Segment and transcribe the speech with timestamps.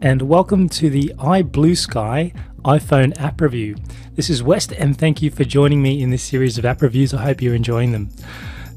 [0.00, 2.32] and welcome to the iBlueSky
[2.64, 3.74] iPhone app review.
[4.14, 7.12] This is West, and thank you for joining me in this series of app reviews.
[7.12, 8.10] I hope you're enjoying them.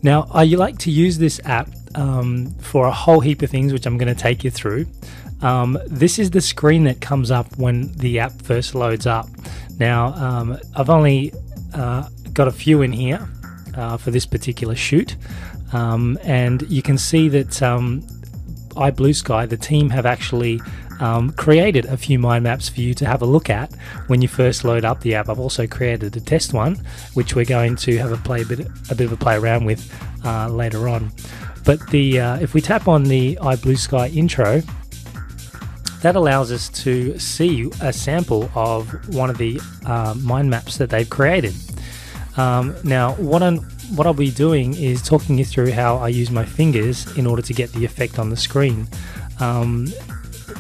[0.02, 3.86] Now, I like to use this app um, for a whole heap of things, which
[3.86, 4.88] I'm going to take you through.
[5.42, 9.28] Um, this is the screen that comes up when the app first loads up.
[9.80, 11.34] Now, um, I've only
[11.76, 13.30] uh, got a few in here
[13.76, 15.16] uh, for this particular shoot,
[15.72, 17.62] um, and you can see that
[18.76, 20.62] um, iBlueSky, the team have actually
[21.00, 23.74] um, created a few mind maps for you to have a look at
[24.08, 25.30] when you first load up the app.
[25.30, 26.80] I've also created a test one,
[27.16, 29.66] which we're going to have a play a bit, a bit of a play around
[29.66, 29.92] with
[30.24, 31.12] uh, later on.
[31.66, 34.62] But the uh, if we tap on the iBlueSky intro,
[36.02, 40.90] that allows us to see a sample of one of the uh, mind maps that
[40.90, 41.54] they've created.
[42.38, 46.32] Um, now, what I'm what I'll be doing is talking you through how I use
[46.32, 48.88] my fingers in order to get the effect on the screen.
[49.40, 49.88] Um,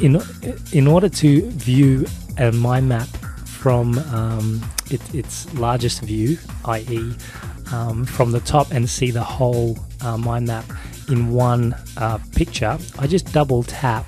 [0.01, 0.21] in
[0.71, 2.05] in order to view
[2.37, 3.07] a mind map
[3.45, 7.15] from um, it, its largest view, i.e.,
[7.71, 10.65] um, from the top, and see the whole uh, mind map
[11.09, 14.05] in one uh, picture, I just double tap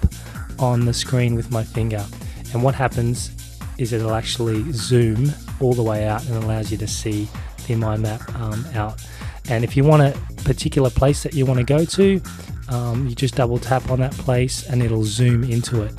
[0.59, 2.05] on the screen with my finger,
[2.53, 3.31] and what happens
[3.77, 7.27] is it'll actually zoom all the way out and allows you to see
[7.67, 9.03] the mind map um, out.
[9.49, 12.21] And if you want a particular place that you want to go to,
[12.69, 15.93] um, you just double tap on that place and it'll zoom into it.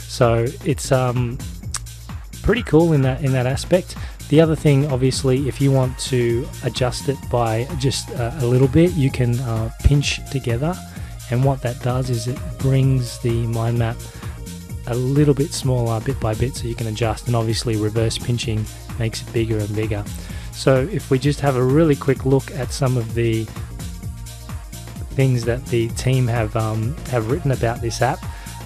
[0.00, 1.38] So it's um,
[2.42, 3.96] pretty cool in that in that aspect.
[4.30, 8.68] The other thing, obviously, if you want to adjust it by just a, a little
[8.68, 10.74] bit, you can uh, pinch together,
[11.30, 13.96] and what that does is it brings the mind map
[14.86, 17.26] a little bit smaller, bit by bit, so you can adjust.
[17.26, 18.66] And obviously, reverse pinching
[18.98, 20.04] makes it bigger and bigger.
[20.58, 23.44] So if we just have a really quick look at some of the
[25.14, 28.18] things that the team have um, have written about this app,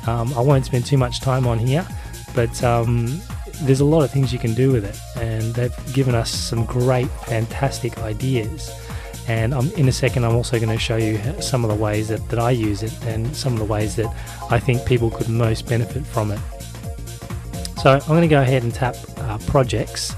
[0.08, 1.86] um, I won't spend too much time on here,
[2.34, 3.20] but um,
[3.64, 6.64] there's a lot of things you can do with it, and they've given us some
[6.64, 8.70] great, fantastic ideas.
[9.28, 12.26] And in a second, I'm also going to show you some of the ways that,
[12.30, 14.06] that I use it and some of the ways that
[14.50, 16.40] I think people could most benefit from it.
[17.82, 20.16] So I'm going to go ahead and tap uh, projects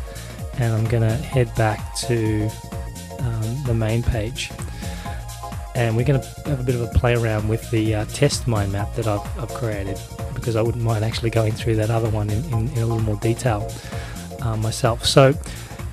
[0.58, 2.48] and I'm going to head back to
[3.20, 4.50] um, the main page
[5.74, 8.46] and we're going to have a bit of a play around with the uh, test
[8.46, 9.98] mind map that I've, I've, created
[10.34, 13.00] because I wouldn't mind actually going through that other one in, in, in a little
[13.00, 13.70] more detail
[14.42, 15.04] uh, myself.
[15.04, 15.34] So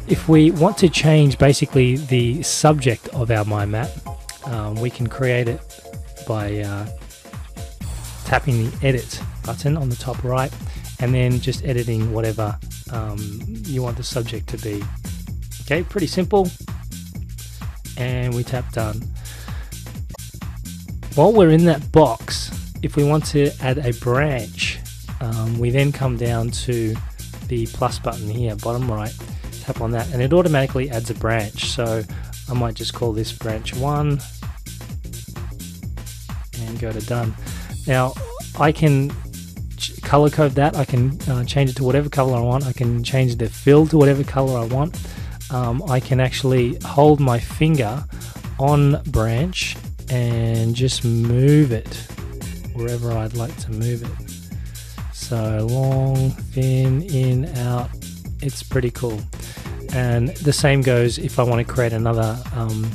[0.07, 3.89] if we want to change basically the subject of our mind map,
[4.45, 5.61] um, we can create it
[6.27, 6.87] by uh,
[8.25, 10.51] tapping the edit button on the top right
[10.99, 12.57] and then just editing whatever
[12.91, 14.83] um, you want the subject to be.
[15.61, 16.49] Okay, pretty simple.
[17.97, 19.01] And we tap done.
[21.15, 24.79] While we're in that box, if we want to add a branch,
[25.19, 26.95] um, we then come down to
[27.47, 29.13] the plus button here, bottom right,
[29.61, 31.65] tap on that, and it automatically adds a branch.
[31.65, 32.03] So
[32.49, 34.19] I might just call this branch one
[36.59, 37.35] and go to done.
[37.87, 38.13] Now
[38.59, 39.11] I can
[40.11, 40.75] color code that.
[40.75, 42.65] I can uh, change it to whatever color I want.
[42.65, 44.99] I can change the fill to whatever color I want.
[45.51, 48.03] Um, I can actually hold my finger
[48.59, 49.77] on branch
[50.09, 51.95] and just move it
[52.73, 55.13] wherever I'd like to move it.
[55.13, 57.89] So long, thin, in, out.
[58.41, 59.21] It's pretty cool.
[59.93, 62.91] And the same goes if I want to create another um,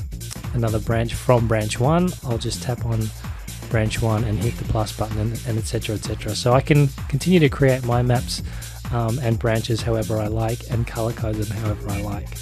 [0.53, 2.11] another branch from branch one.
[2.25, 3.09] I'll just tap on
[3.69, 7.49] branch one and hit the plus button and, etc etc so I can continue to
[7.49, 8.43] create my maps
[8.93, 12.37] um, and branches however I like and color code them however I like.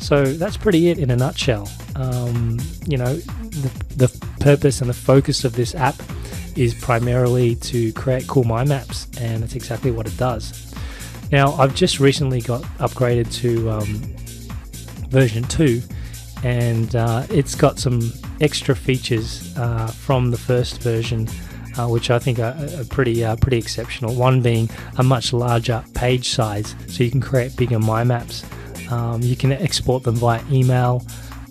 [0.00, 1.68] So that's pretty it in a nutshell.
[1.96, 5.96] Um, you know the, the purpose and the focus of this app
[6.56, 10.74] is primarily to create cool mind maps and that's exactly what it does.
[11.30, 14.02] Now I've just recently got upgraded to um,
[15.08, 15.82] version 2
[16.42, 21.28] and uh, it's got some extra features uh, from the first version,
[21.78, 24.14] uh, which I think are, are pretty uh, pretty exceptional.
[24.14, 24.68] One being
[24.98, 28.44] a much larger page size, so you can create bigger mind maps.
[28.90, 31.06] Um, you can export them via email.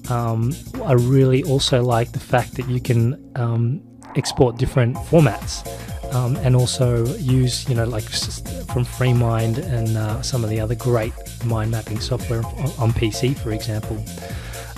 [0.10, 0.54] Um,
[0.84, 3.82] I really also like the fact that you can um,
[4.16, 5.68] export different formats.
[6.14, 10.76] Um, and also use you know like from FreeMind and uh, some of the other
[10.76, 11.14] great
[11.46, 12.46] mind mapping software
[12.80, 14.04] on PC, for example.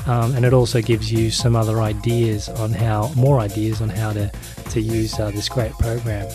[0.05, 4.11] Um, and it also gives you some other ideas on how more ideas on how
[4.13, 4.31] to
[4.71, 6.29] to use uh, this great program.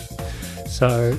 [0.65, 1.17] So,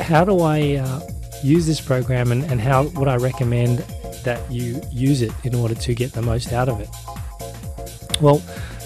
[0.00, 1.00] how do I uh,
[1.42, 3.78] use this program, and, and how would I recommend
[4.24, 6.88] that you use it in order to get the most out of it?
[8.20, 8.38] Well,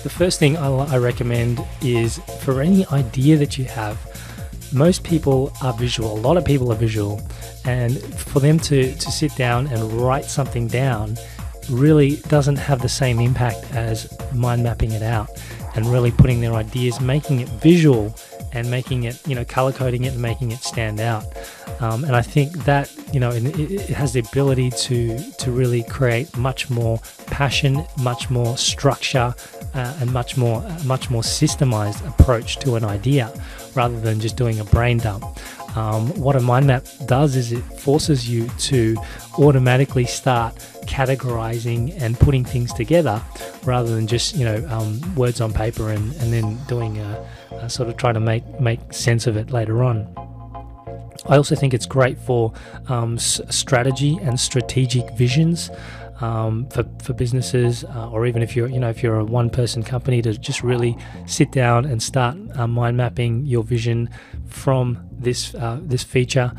[0.03, 3.99] the first thing I, I recommend is for any idea that you have,
[4.73, 6.17] most people are visual.
[6.17, 7.21] A lot of people are visual,
[7.65, 11.17] and for them to to sit down and write something down
[11.71, 15.31] really doesn't have the same impact as mind mapping it out
[15.75, 18.15] and really putting their ideas, making it visual
[18.53, 21.25] and making it, you know, color coding it and making it stand out.
[21.81, 25.83] Um, and I think that, you know, it, it, has the ability to to really
[25.85, 29.35] create much more passion, much more structure,
[29.75, 33.33] uh, and much more much more systemized approach to an idea,
[33.75, 35.25] rather than just doing a brain dump.
[35.77, 38.97] Um, what a mind map does is it forces you to
[39.39, 40.55] automatically start
[40.87, 43.23] categorizing and putting things together
[43.65, 47.71] rather than just you know um, words on paper and, and then doing a, a
[47.71, 50.07] sort of trying to make make sense of it later on.
[51.27, 52.53] I also think it's great for
[52.89, 55.71] um, strategy and strategic visions
[56.21, 59.51] um, for, for businesses, uh, or even if you're you know if you're a one
[59.51, 60.97] person company to just really
[61.27, 64.09] sit down and start uh, mind mapping your vision
[64.47, 66.53] from this uh, this feature.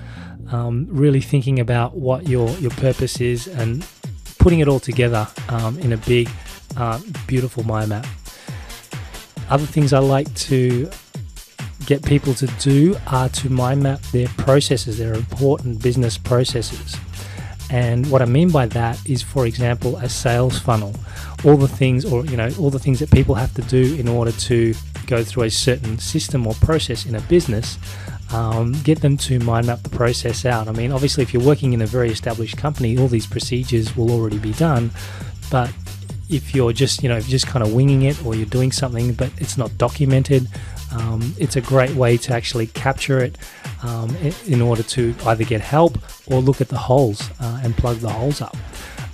[0.51, 3.85] Um, really thinking about what your your purpose is and
[4.37, 6.29] putting it all together um, in a big,
[6.75, 8.05] uh, beautiful mind map.
[9.49, 10.89] Other things I like to
[11.85, 16.97] get people to do are to mind map their processes, their important business processes.
[17.69, 20.93] And what I mean by that is, for example, a sales funnel,
[21.43, 24.07] all the things, or you know, all the things that people have to do in
[24.07, 24.75] order to
[25.07, 27.77] go through a certain system or process in a business.
[28.31, 30.67] Um, get them to mind map the process out.
[30.67, 34.11] I mean, obviously, if you're working in a very established company, all these procedures will
[34.11, 34.91] already be done.
[35.51, 35.71] But
[36.29, 39.29] if you're just, you know, just kind of winging it or you're doing something but
[39.37, 40.47] it's not documented,
[40.95, 43.37] um, it's a great way to actually capture it
[43.81, 44.15] um,
[44.47, 45.97] in order to either get help
[46.27, 48.55] or look at the holes uh, and plug the holes up.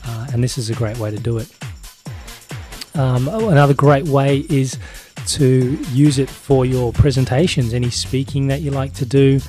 [0.05, 1.49] Uh, and this is a great way to do it.
[2.95, 4.77] Um, another great way is
[5.27, 9.39] to use it for your presentations, any speaking that you like to do,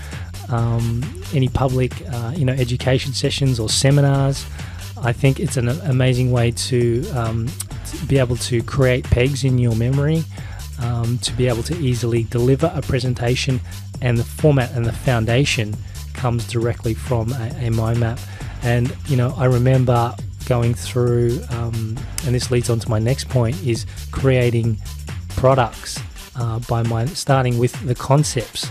[0.51, 4.45] um, any public, uh, you know, education sessions or seminars.
[5.03, 7.49] I think it's an amazing way to, um,
[7.87, 10.25] to be able to create pegs in your memory
[11.01, 13.61] um, to be able to easily deliver a presentation,
[14.01, 15.77] and the format and the foundation
[16.15, 18.19] comes directly from a, a mind map.
[18.63, 20.15] And you know, I remember
[20.47, 24.79] going through, um, and this leads on to my next point: is creating
[25.31, 26.01] products
[26.37, 28.69] uh, by my starting with the concepts.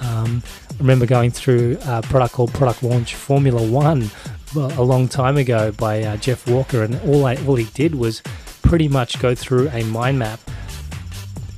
[0.00, 4.10] Um, I remember going through a product called Product Launch Formula One
[4.56, 8.22] a long time ago by uh, Jeff Walker, and all I, all he did was
[8.62, 10.40] pretty much go through a mind map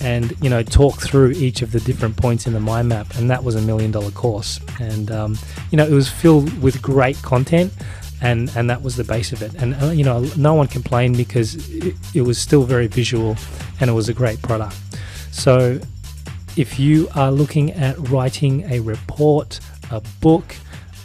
[0.06, 3.28] and you know talk through each of the different points in the mind map and
[3.28, 4.60] that was a million dollar course.
[4.78, 5.36] And um,
[5.70, 7.72] you know it was filled with great content
[8.22, 9.52] and and that was the base of it.
[9.54, 13.36] And uh, you know no one complained because it, it, was still very visual
[13.80, 14.76] and it was a great product.
[15.32, 15.80] So
[16.56, 19.58] if you are looking at writing a report
[19.90, 20.56] a book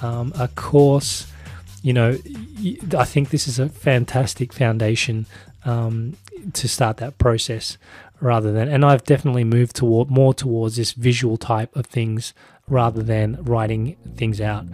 [0.01, 1.27] um, a course
[1.83, 2.17] you know
[2.97, 5.25] i think this is a fantastic foundation
[5.65, 6.15] um,
[6.53, 7.77] to start that process
[8.21, 12.33] rather than and I've definitely moved toward more towards this visual type of things
[12.67, 14.65] rather than writing things out.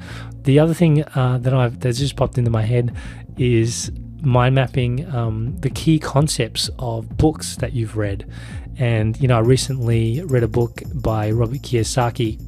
[0.43, 2.95] The other thing uh, that I've that's just popped into my head
[3.37, 8.29] is mind mapping um, the key concepts of books that you've read.
[8.77, 12.39] And you know, I recently read a book by Robert Kiyosaki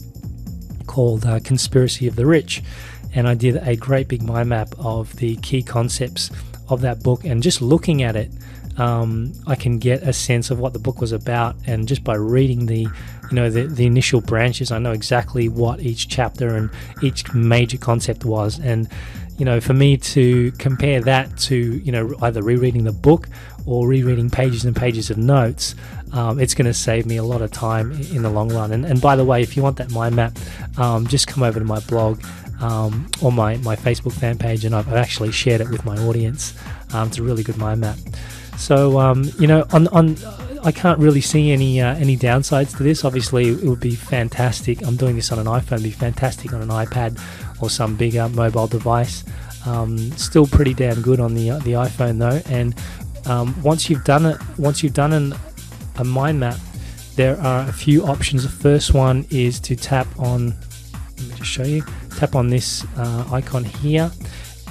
[0.86, 2.62] called uh, Conspiracy of the Rich,
[3.14, 6.30] and I did a great big mind map of the key concepts
[6.68, 8.32] of that book and just looking at it
[8.78, 12.16] um, I can get a sense of what the book was about, and just by
[12.16, 16.70] reading the, you know, the, the initial branches, I know exactly what each chapter and
[17.02, 18.60] each major concept was.
[18.60, 18.88] And
[19.40, 23.30] you know, for me to compare that to, you know, either rereading the book
[23.66, 25.76] or rereading pages and pages of notes,
[26.12, 28.74] um, it's going to save me a lot of time in the long run.
[28.74, 30.38] And, and by the way, if you want that mind map,
[30.78, 32.22] um, just come over to my blog
[32.60, 36.54] um, or my, my Facebook fan page, and I've actually shared it with my audience.
[36.94, 37.98] Um, it's a really good mind map.
[38.60, 40.18] So um, you know, on on
[40.64, 43.06] I can't really see any uh, any downsides to this.
[43.06, 44.86] Obviously, it would be fantastic.
[44.86, 45.74] I'm doing this on an iPhone.
[45.74, 47.20] It'd be fantastic on an iPad
[47.62, 49.24] or some bigger mobile device.
[49.66, 52.42] Um, still pretty damn good on the uh, the iPhone though.
[52.54, 52.76] And
[53.26, 55.34] um, once you've done it, once you've done an,
[55.98, 56.58] a mind map,
[57.16, 58.44] there are a few options.
[58.44, 60.54] The first one is to tap on.
[61.18, 61.84] Let me just show you.
[62.18, 64.12] Tap on this uh, icon here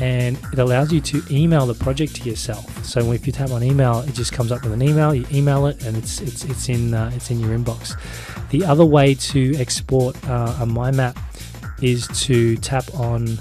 [0.00, 2.85] and it allows you to email the project to yourself.
[2.85, 5.14] So if you tap on email, it just comes up with an email.
[5.14, 7.99] You email it, and it's it's it's in uh, it's in your inbox.
[8.50, 11.19] The other way to export uh, a mind map
[11.83, 13.38] is to tap on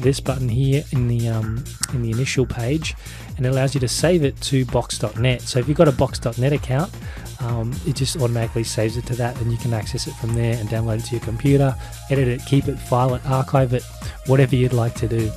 [0.00, 2.94] this button here in the um, in the initial page,
[3.36, 5.42] and it allows you to save it to Box.net.
[5.42, 6.92] So if you've got a Box.net account,
[7.40, 10.54] um, it just automatically saves it to that, and you can access it from there
[10.54, 11.74] and download it to your computer,
[12.10, 13.82] edit it, keep it, file it, archive it,
[14.26, 15.30] whatever you'd like to do.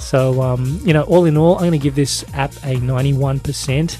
[0.00, 3.98] So, um, you know, all in all, I'm going to give this app a 91%.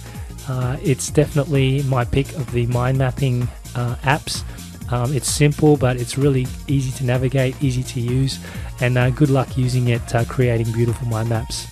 [0.49, 3.43] Uh, it's definitely my pick of the mind mapping
[3.77, 4.43] uh, apps.
[4.91, 8.41] Um, it's simple, but it's really easy to navigate, easy to use,
[8.81, 11.69] and uh, good luck using it uh, creating beautiful mind maps.